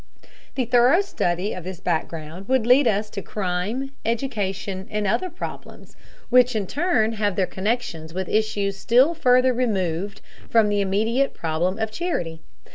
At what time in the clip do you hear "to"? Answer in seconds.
3.11-3.21